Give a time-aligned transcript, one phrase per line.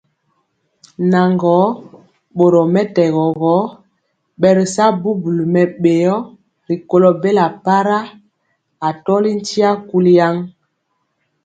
[1.11, 1.63] Naŋgɔɔ,
[2.37, 3.55] boromɛtɛgɔ gɔ,
[4.39, 6.15] bɛritya bubuli mɛbéo
[6.67, 7.97] rikɔlɔ bela para,
[8.87, 10.13] atɔli ntia kuli.